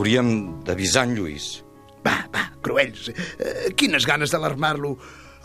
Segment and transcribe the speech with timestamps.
[0.00, 1.58] Hauríem d'avisar en Lluís.
[2.06, 3.10] Va, va, cruells.
[3.12, 4.94] Eh, quines ganes d'alarmar-lo.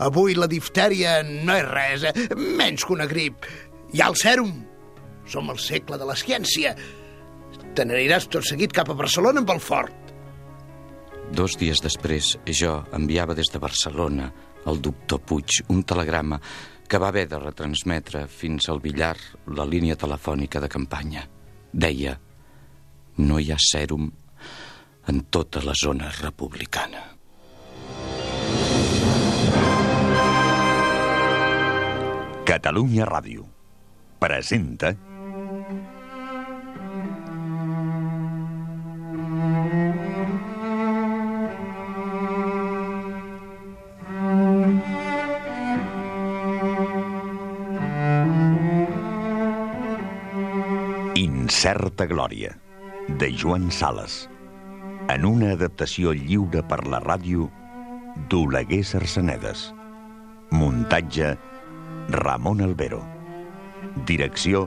[0.06, 2.30] Avui la diftèria no és res, eh?
[2.56, 3.44] menys que una grip.
[3.92, 4.54] Hi ha el sèrum.
[5.28, 6.72] Som al segle de la ciència.
[7.76, 10.16] Te n'aniràs tot seguit cap a Barcelona amb el fort.
[11.36, 14.32] Dos dies després, jo enviava des de Barcelona
[14.64, 16.40] al doctor Puig un telegrama
[16.88, 19.18] que va haver de retransmetre fins al billar
[19.52, 21.28] la línia telefònica de campanya.
[21.72, 22.16] Deia,
[23.20, 24.08] no hi ha sèrum
[25.06, 27.02] en tota la zona republicana.
[32.46, 33.44] Catalunya Ràdio
[34.18, 34.94] presenta
[51.16, 52.50] Incerta Glòria,
[53.08, 54.26] de Joan Sales,
[55.08, 57.46] en una adaptació lliure per la ràdio
[58.30, 59.68] d'Oleguer Sarsenedes.
[60.50, 61.36] Muntatge
[62.10, 63.02] Ramon Albero.
[64.08, 64.66] Direcció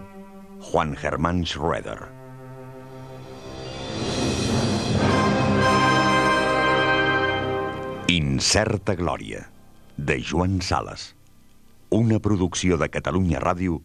[0.69, 1.97] Juan Germán Schroeder.
[8.09, 9.43] Incerta Glòria,
[9.97, 11.13] de Joan Sales.
[11.91, 13.81] Una producció de Catalunya Ràdio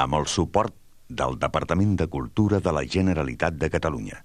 [0.00, 0.74] amb el suport
[1.08, 4.24] del Departament de Cultura de la Generalitat de Catalunya.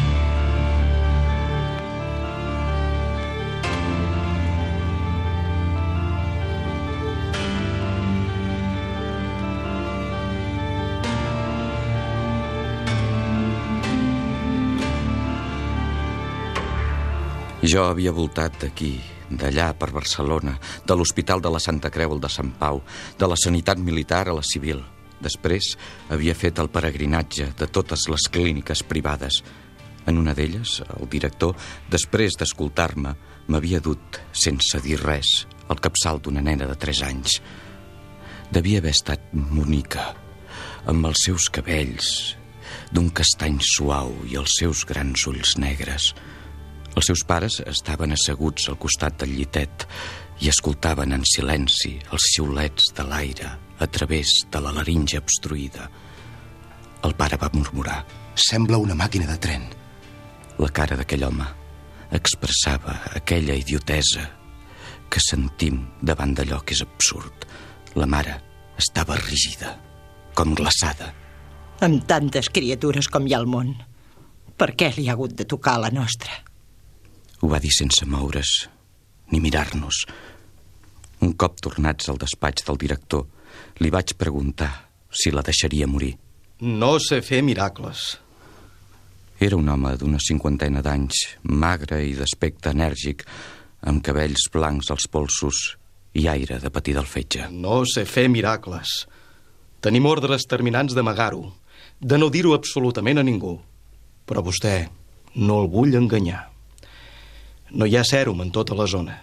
[17.61, 18.95] Jo havia voltat d'aquí,
[19.29, 22.81] d'allà per Barcelona, de l'Hospital de la Santa Creu al de Sant Pau,
[23.19, 24.81] de la sanitat militar a la civil.
[25.21, 25.75] Després
[26.09, 29.43] havia fet el peregrinatge de totes les clíniques privades.
[30.09, 31.53] En una d'elles, el director,
[31.93, 33.13] després d'escoltar-me,
[33.53, 37.37] m'havia dut, sense dir res, al capçal d'una nena de 3 anys.
[38.49, 40.09] Devia haver estat Monica,
[40.89, 42.09] amb els seus cabells
[42.91, 46.15] d'un castany suau i els seus grans ulls negres.
[46.95, 49.85] Els seus pares estaven asseguts al costat del llitet
[50.43, 55.87] i escoltaven en silenci els xiulets de l'aire a través de la laringe obstruïda.
[57.07, 58.01] El pare va murmurar.
[58.35, 59.65] Sembla una màquina de tren.
[60.59, 61.47] La cara d'aquell home
[62.11, 64.27] expressava aquella idiotesa
[65.11, 67.47] que sentim davant d'allò que és absurd.
[67.95, 68.37] La mare
[68.79, 69.73] estava rígida,
[70.35, 71.11] com glaçada.
[71.81, 73.73] Amb tantes criatures com hi ha al món,
[74.57, 76.50] per què li ha hagut de tocar la nostra?
[77.41, 78.69] Ho va dir sense moure's
[79.31, 80.03] ni mirar-nos.
[81.25, 83.25] Un cop tornats al despatx del director,
[83.81, 84.71] li vaig preguntar
[85.09, 86.13] si la deixaria morir.
[86.61, 88.19] No sé fer miracles.
[89.41, 93.25] Era un home d'una cinquantena d'anys, magre i d'aspecte enèrgic,
[93.89, 95.63] amb cabells blancs als polsos
[96.13, 97.47] i aire de patir del fetge.
[97.49, 99.07] No sé fer miracles.
[99.81, 101.47] Tenim ordres terminants d'amagar-ho,
[101.97, 103.57] de no dir-ho absolutament a ningú.
[104.29, 104.75] Però vostè
[105.41, 106.50] no el vull enganyar.
[107.71, 109.15] No hi ha sèrum en tota la zona.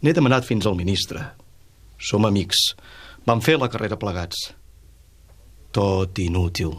[0.00, 1.20] N'he demanat fins al ministre.
[2.00, 2.72] Som amics.
[3.26, 4.52] Vam fer la carrera plegats.
[5.74, 6.72] Tot inútil.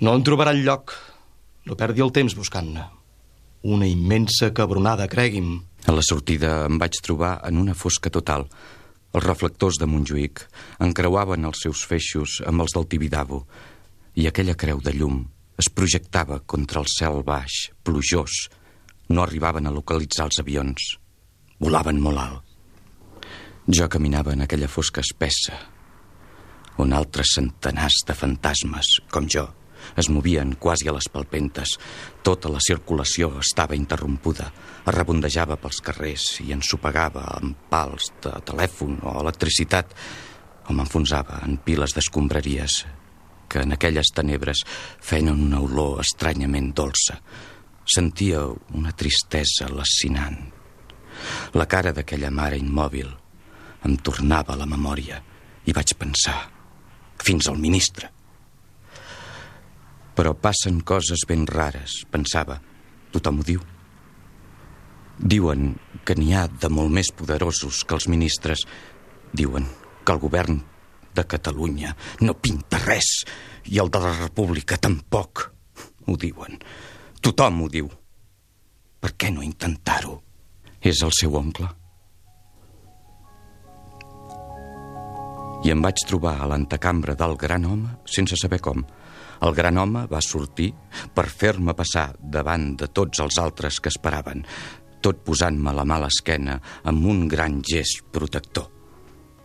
[0.00, 0.94] No en trobarà lloc.
[1.66, 2.86] No perdi el temps buscant-ne.
[3.64, 5.54] Una immensa cabronada, cregui'm.
[5.88, 8.46] A la sortida em vaig trobar en una fosca total.
[9.14, 10.42] Els reflectors de Montjuïc
[10.84, 13.44] encreuaven els seus feixos amb els del Tibidabo
[14.14, 15.22] i aquella creu de llum
[15.58, 18.48] es projectava contra el cel baix, plujós.
[19.08, 20.94] No arribaven a localitzar els avions.
[21.60, 22.54] Volaven molt alt.
[23.68, 25.56] Jo caminava en aquella fosca espessa,
[26.76, 29.46] on altres centenars de fantasmes, com jo,
[29.96, 31.76] es movien quasi a les palpentes.
[32.24, 34.50] Tota la circulació estava interrompuda.
[34.86, 39.94] Rebondejava pels carrers i ensopegava amb pals de telèfon o electricitat
[40.68, 42.84] o m'enfonsava en piles d'escombraries
[43.48, 44.64] que en aquelles tenebres
[45.04, 47.20] feien una olor estranyament dolça.
[47.84, 48.40] Sentia
[48.72, 50.38] una tristesa lacinant.
[51.54, 53.10] La cara d'aquella mare immòbil
[53.84, 55.20] em tornava a la memòria
[55.68, 56.38] i vaig pensar,
[57.20, 58.08] fins al ministre.
[60.14, 62.60] Però passen coses ben rares, pensava.
[63.12, 63.62] Tothom ho diu.
[65.18, 65.74] Diuen
[66.06, 68.64] que n'hi ha de molt més poderosos que els ministres.
[69.34, 69.66] Diuen
[70.04, 70.62] que el govern
[71.14, 73.24] de Catalunya no pinta res
[73.70, 75.50] i el de la República tampoc.
[76.06, 76.58] Ho diuen.
[77.24, 77.86] Tothom ho diu.
[79.00, 80.18] Per què no intentar-ho?
[80.84, 81.70] És el seu oncle.
[85.64, 88.84] I em vaig trobar a l'antecambra del gran home sense saber com.
[89.40, 90.68] El gran home va sortir
[91.16, 94.44] per fer-me passar davant de tots els altres que esperaven,
[95.00, 98.68] tot posant-me la mala esquena amb un gran gest protector.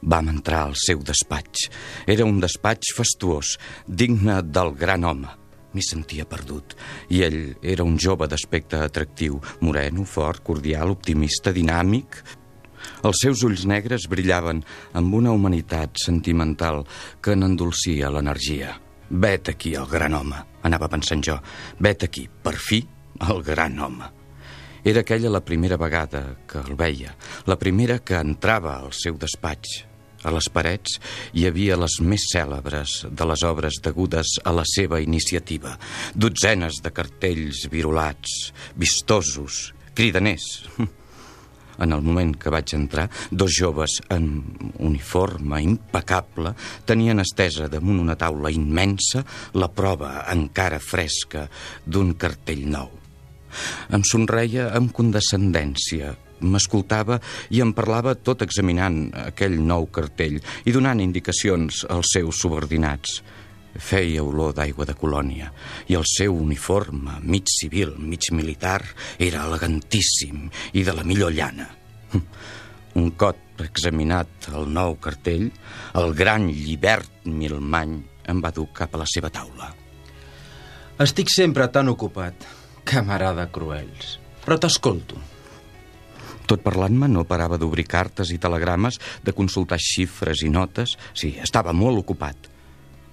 [0.03, 1.69] Vam entrar al seu despatx.
[2.07, 3.55] Era un despatx fastuós,
[3.87, 5.39] digne del gran home.
[5.79, 6.73] M'hi sentia perdut.
[7.15, 12.19] I ell era un jove d'aspecte atractiu, moreno, fort, cordial, optimista, dinàmic.
[13.07, 14.59] Els seus ulls negres brillaven
[14.99, 16.83] amb una humanitat sentimental
[17.23, 18.75] que n'endolcia l'energia.
[19.09, 21.39] Vet aquí el gran home, anava pensant jo.
[21.79, 22.83] Vet aquí, per fi,
[23.31, 24.11] el gran home.
[24.83, 27.15] Era aquella la primera vegada que el veia,
[27.47, 29.88] la primera que entrava al seu despatx.
[30.27, 31.00] A les parets
[31.38, 35.77] hi havia les més cèlebres de les obres degudes a la seva iniciativa.
[36.16, 40.50] Dotzenes de cartells virulats, vistosos, cridaners.
[41.80, 44.25] En el moment que vaig entrar, dos joves en
[44.83, 46.51] uniforme impecable
[46.83, 49.24] tenien estesa damunt una taula immensa
[49.56, 51.45] la prova encara fresca
[51.86, 52.92] d'un cartell nou.
[53.95, 57.19] Em somreia amb condescendència, m'escoltava
[57.50, 63.19] i em parlava tot examinant aquell nou cartell i donant indicacions als seus subordinats.
[63.80, 65.51] Feia olor d'aigua de colònia
[65.88, 68.81] i el seu uniforme, mig civil, mig militar,
[69.19, 71.69] era elegantíssim i de la millor llana.
[73.00, 75.50] Un cop examinat el nou cartell,
[76.00, 78.00] el gran llibert Milmany
[78.30, 79.69] em va dur cap a la seva taula.
[81.00, 82.44] Estic sempre tan ocupat,
[82.83, 85.19] camarada Cruels, però t'escolto.
[86.50, 90.96] Tot parlant-me no parava d'obrir cartes i telegrames, de consultar xifres i notes.
[91.13, 92.50] Sí, estava molt ocupat.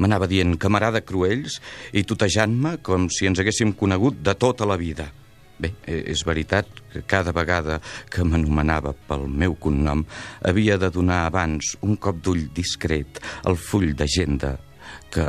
[0.00, 1.58] M'anava dient camarada Cruells
[1.96, 5.10] i tutejant-me com si ens haguéssim conegut de tota la vida.
[5.56, 7.78] Bé, eh, és veritat que cada vegada
[8.12, 10.04] que m'anomenava pel meu cognom
[10.44, 14.56] havia de donar abans un cop d'ull discret al full d'agenda
[15.12, 15.24] que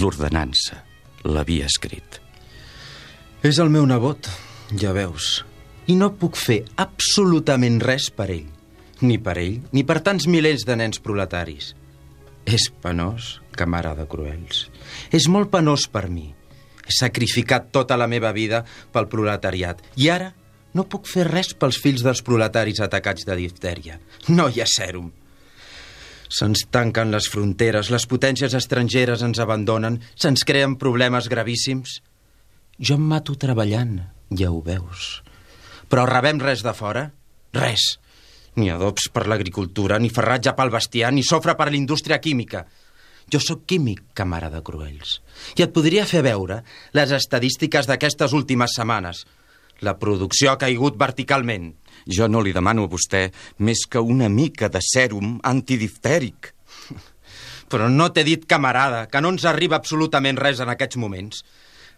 [0.00, 0.80] l'ordenança
[1.24, 2.20] l'havia escrit.
[3.44, 4.30] És el meu nebot,
[4.80, 5.44] ja veus,
[5.86, 8.46] i no puc fer absolutament res per ell.
[9.02, 11.74] Ni per ell, ni per tants milers de nens proletaris.
[12.46, 14.66] És penós, camarada Cruels.
[15.12, 16.30] És molt penós per mi.
[16.86, 18.62] He sacrificat tota la meva vida
[18.94, 20.30] pel proletariat i ara
[20.76, 23.98] no puc fer res pels fills dels proletaris atacats de diftèria.
[24.28, 25.10] No hi ha sèrum.
[26.28, 32.00] Se'ns tanquen les fronteres, les potències estrangeres ens abandonen, se'ns creen problemes gravíssims.
[32.78, 34.00] Jo em mato treballant,
[34.30, 35.22] ja ho veus.
[35.90, 37.06] Però rebem res de fora?
[37.54, 37.96] Res.
[38.56, 42.64] Ni adobs per l'agricultura, ni ferratge pel bestiar, ni sofre per l'indústria química.
[43.32, 45.18] Jo sóc químic, camarada Cruells,
[45.58, 46.60] i et podria fer veure
[46.94, 49.24] les estadístiques d'aquestes últimes setmanes.
[49.84, 51.72] La producció ha caigut verticalment.
[52.06, 53.26] Jo no li demano a vostè
[53.58, 56.52] més que una mica de sèrum antidiftèric.
[57.70, 61.42] Però no t'he dit, camarada, que no ens arriba absolutament res en aquests moments.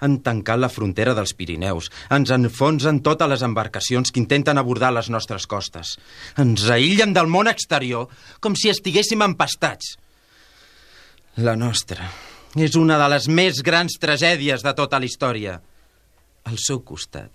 [0.00, 1.90] Han tancat la frontera dels Pirineus.
[2.14, 5.97] Ens enfonsen totes les embarcacions que intenten abordar les nostres costes.
[6.38, 8.09] Ens aïllen del món exterior
[8.40, 9.97] com si estiguéssim empastats.
[11.38, 12.09] La nostra
[12.59, 15.59] és una de les més grans tragèdies de tota la història.
[16.49, 17.31] Al seu costat,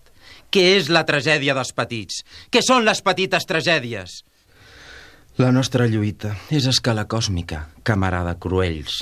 [0.51, 2.24] què és la tragèdia dels petits?
[2.50, 4.22] Què són les petites tragèdies?
[5.41, 9.00] La nostra lluita és escala còsmica, camarada Cruells.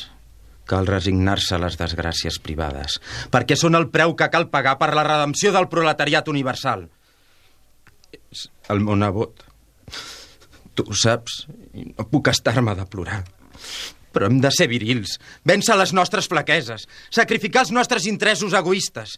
[0.71, 2.99] Cal resignar-se a les desgràcies privades,
[3.33, 6.85] perquè són el preu que cal pagar per la redempció del proletariat universal.
[8.31, 9.43] És el meu nebot.
[10.71, 13.25] Tu ho saps, i no puc estar-me de plorar.
[14.11, 19.17] Però hem de ser virils, vèncer les nostres flaqueses, sacrificar els nostres interessos egoistes,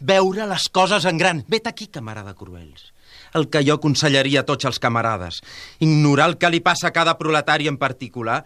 [0.00, 1.44] veure les coses en gran.
[1.48, 2.90] Vet aquí, camarada Cruels.
[3.32, 5.40] El que jo aconsellaria a tots els camarades.
[5.80, 8.42] Ignorar el que li passa a cada proletari en particular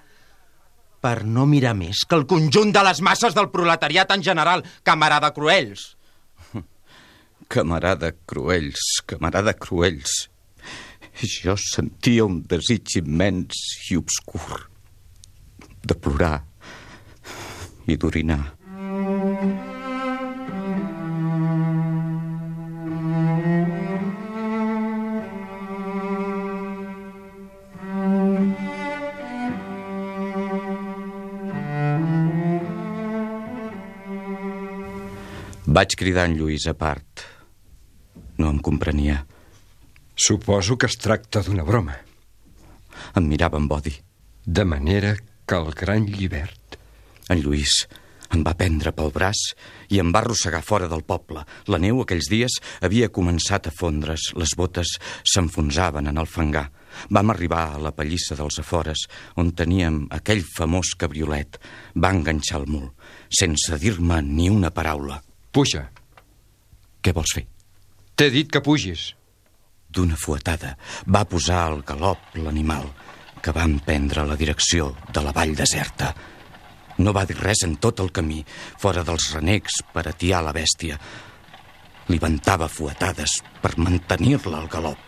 [1.00, 5.32] per no mirar més que el conjunt de les masses del proletariat en general, camarada
[5.36, 5.94] Cruels.
[7.54, 10.28] Camarada Cruells, camarada Cruells.
[11.18, 14.68] Jo sentia un desig immens i obscur
[15.82, 16.36] de plorar
[17.88, 18.57] i d'orinar.
[35.78, 37.20] Vaig cridar en Lluís a part.
[38.42, 39.20] No em comprenia.
[40.18, 41.94] Suposo que es tracta d'una broma.
[43.14, 43.92] Em mirava amb odi.
[44.42, 45.12] De manera
[45.46, 46.74] que el gran llibert...
[47.30, 47.84] En Lluís
[48.34, 49.44] em va prendre pel braç
[49.92, 51.44] i em va arrossegar fora del poble.
[51.70, 56.66] La neu aquells dies havia començat a fondre's, les botes s'enfonsaven en el fangar.
[57.12, 59.06] Vam arribar a la pallissa dels afores,
[59.36, 61.62] on teníem aquell famós cabriolet.
[61.94, 62.90] Va enganxar el mul,
[63.28, 65.22] sense dir-me ni una paraula.
[65.52, 65.86] Puja.
[67.02, 67.46] Què vols fer?
[68.18, 69.12] T'he dit que pugis.
[69.88, 70.74] D'una fuetada
[71.06, 72.88] va posar al galop l'animal,
[73.40, 76.12] que va emprendre la direcció de la vall deserta.
[76.98, 78.42] No va dir res en tot el camí,
[78.82, 80.98] fora dels renecs per atiar la bèstia.
[82.10, 84.98] Li ventava fuetades per mantenir-la al galop.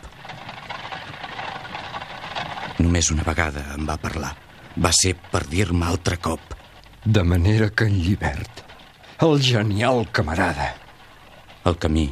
[2.81, 4.33] Només una vegada em va parlar.
[4.81, 6.55] Va ser per dir-me altre cop.
[7.05, 8.70] De manera que en Llibert,
[9.21, 10.77] el genial camarada...
[11.69, 12.07] El camí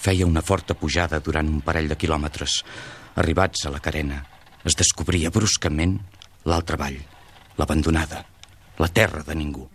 [0.00, 2.54] feia una forta pujada durant un parell de quilòmetres.
[3.20, 4.22] Arribats a la carena,
[4.64, 5.98] es descobria bruscament
[6.48, 6.96] l'altra vall,
[7.60, 8.22] l'abandonada,
[8.80, 9.68] la terra de ningú.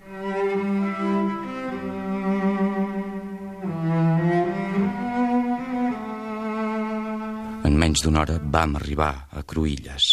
[7.69, 10.11] En menys d'una hora vam arribar a Cruïlles,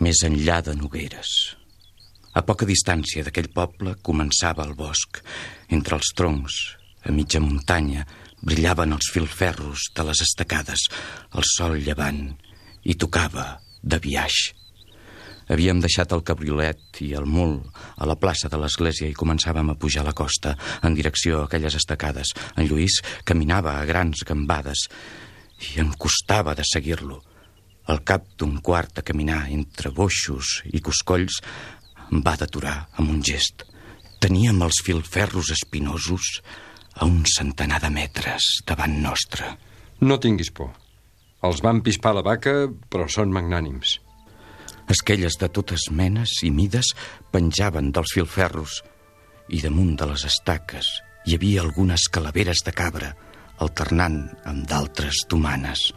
[0.00, 1.57] més enllà de Nogueres.
[2.38, 5.18] A poca distància d'aquell poble començava el bosc.
[5.74, 6.58] Entre els troncs,
[7.02, 8.04] a mitja muntanya,
[8.46, 10.84] brillaven els filferros de les estacades,
[11.34, 12.28] el sol llevant,
[12.86, 14.52] i tocava de viaix.
[15.50, 17.56] Havíem deixat el cabriolet i el mul
[17.96, 20.52] a la plaça de l'església i començàvem a pujar la costa
[20.84, 22.34] en direcció a aquelles estacades.
[22.54, 24.86] En Lluís caminava a grans gambades
[25.72, 27.18] i em costava de seguir-lo.
[27.88, 31.40] Al cap d'un quart a caminar entre boixos i coscolls
[32.12, 33.64] em va deturar amb un gest.
[34.22, 36.40] Teníem els filferros espinosos
[36.98, 39.46] a un centenar de metres davant nostre.
[40.00, 40.72] No tinguis por.
[41.46, 43.98] Els van pispar la vaca, però són magnànims.
[44.90, 46.94] Esquelles de totes menes i mides
[47.30, 48.80] penjaven dels filferros
[49.52, 50.88] i damunt de les estaques
[51.28, 53.12] hi havia algunes calaveres de cabra
[53.64, 55.90] alternant amb d'altres d'humanes.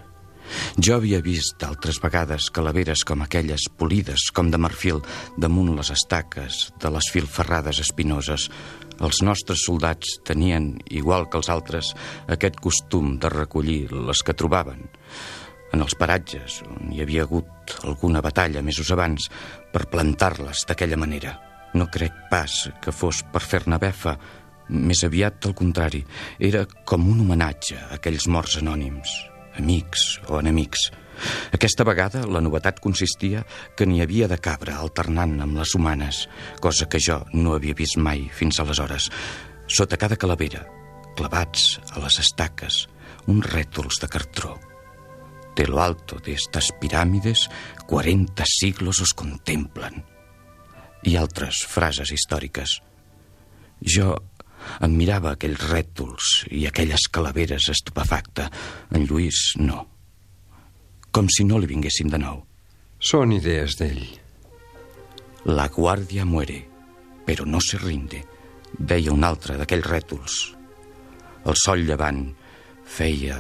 [0.77, 5.01] Jo havia vist d'altres vegades calaveres com aquelles, polides com de marfil,
[5.37, 8.49] damunt les estaques de les filferrades espinoses.
[9.01, 11.93] Els nostres soldats tenien, igual que els altres,
[12.27, 14.85] aquest costum de recollir les que trobaven
[15.71, 19.29] en els paratges on hi havia hagut alguna batalla mesos abans
[19.71, 21.37] per plantar-les d'aquella manera.
[21.73, 24.17] No crec pas que fos per fer-ne befa,
[24.71, 26.03] més aviat al contrari.
[26.39, 29.15] Era com un homenatge a aquells morts anònims,
[29.61, 30.89] amics o enemics.
[31.53, 33.43] Aquesta vegada la novetat consistia
[33.77, 36.25] que n'hi havia de cabra alternant amb les humanes,
[36.59, 39.11] cosa que jo no havia vist mai fins aleshores.
[39.69, 40.65] Sota cada calavera,
[41.15, 42.87] clavats a les estaques,
[43.29, 44.57] uns rètols de cartró.
[45.55, 47.49] De lo alto de estas pirámides,
[47.87, 50.01] 40 siglos os contemplan.
[51.03, 52.79] I altres frases històriques.
[53.81, 54.15] Jo
[54.85, 58.49] em mirava aquells rètols i aquelles calaveres estupefacta.
[58.95, 59.85] En Lluís, no.
[61.11, 62.41] Com si no li vinguessin de nou.
[63.01, 64.03] Són idees d'ell.
[65.49, 66.59] La guàrdia muere,
[67.25, 68.21] però no se rinde,
[68.77, 70.37] deia un altre d'aquells rètols.
[71.49, 72.27] El sol llevant
[72.85, 73.39] feia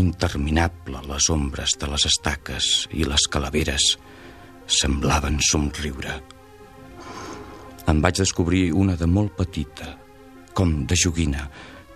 [0.00, 3.94] interminable les ombres de les estaques i les calaveres
[4.70, 6.20] semblaven somriure.
[7.90, 9.96] Em vaig descobrir una de molt petita,
[10.54, 11.48] com de joguina,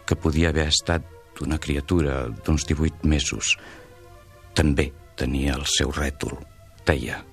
[0.07, 1.07] que podia haver estat
[1.43, 3.57] una criatura d'uns 18 mesos.
[4.55, 6.37] També tenia el seu rètol.
[6.87, 7.25] Deia,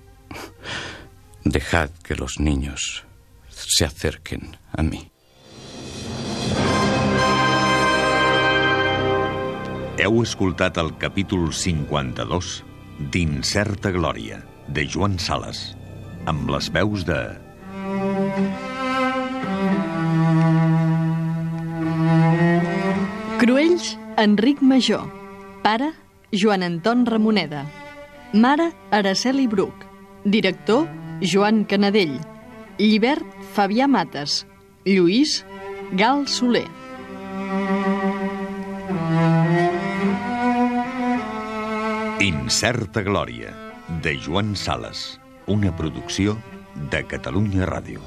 [1.44, 3.04] dejad que los niños
[3.50, 5.08] se acerquen a mí.
[10.02, 12.62] Heu escoltat el capítol 52
[13.12, 14.40] d'Incerta Glòria,
[14.72, 15.72] de Joan Sales,
[16.26, 17.20] amb les veus de...
[23.42, 25.02] Cruells, Enric Major.
[25.64, 25.94] Pare,
[26.30, 27.66] Joan Anton Ramoneda.
[28.32, 29.74] Mare, Araceli Bruc.
[30.22, 30.86] Director,
[31.20, 32.20] Joan Canadell.
[32.78, 34.46] Llibert, Fabià Mates.
[34.84, 35.44] Lluís,
[35.90, 36.68] Gal Soler.
[42.20, 43.50] Incerta Glòria,
[44.06, 45.18] de Joan Sales,
[45.48, 46.38] una producció
[46.94, 48.06] de Catalunya Ràdio.